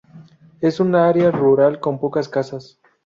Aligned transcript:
Es 0.61 0.79
un 0.79 0.95
área 0.95 1.29
rural 1.29 1.79
con 1.79 1.99
pocas 1.99 2.27
casas. 2.27 2.79